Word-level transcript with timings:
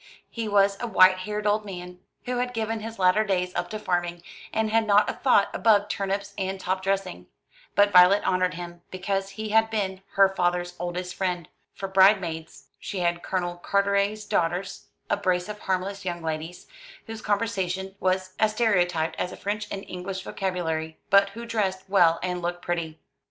He 0.31 0.47
was 0.47 0.77
a 0.79 0.87
white 0.87 1.19
haired 1.29 1.45
old 1.45 1.63
man, 1.63 1.99
who 2.25 2.37
had 2.37 2.55
given 2.55 2.79
his 2.79 2.97
latter 2.97 3.23
days 3.23 3.53
up 3.53 3.69
to 3.69 3.77
farming, 3.77 4.23
and 4.51 4.71
had 4.71 4.87
not 4.87 5.07
a 5.07 5.13
thought 5.13 5.49
above 5.53 5.89
turnips 5.89 6.33
and 6.39 6.59
top 6.59 6.81
dressing; 6.81 7.27
but 7.75 7.91
Violet 7.91 8.25
honoured 8.27 8.55
him, 8.55 8.81
because 8.89 9.29
he 9.29 9.49
had 9.49 9.69
been 9.69 10.01
her 10.13 10.27
father's 10.27 10.73
oldest 10.79 11.13
friend. 11.13 11.47
For 11.75 11.87
bride 11.87 12.19
maids 12.19 12.69
she 12.79 13.01
had 13.01 13.21
Colonel 13.21 13.57
Carteret's 13.57 14.25
daughters, 14.25 14.87
a 15.07 15.17
brace 15.17 15.47
of 15.47 15.59
harmless 15.59 16.03
young 16.03 16.23
ladies, 16.23 16.65
whose 17.05 17.21
conversation 17.21 17.93
was 17.99 18.33
as 18.39 18.53
stereotyped 18.53 19.15
as 19.19 19.31
a 19.31 19.37
French 19.37 19.67
and 19.69 19.85
English 19.87 20.23
vocabulary, 20.23 20.97
but 21.11 21.29
who 21.29 21.45
dressed 21.45 21.83
well 21.87 22.19
and 22.23 22.41
looked 22.41 22.63
pretty. 22.63 22.97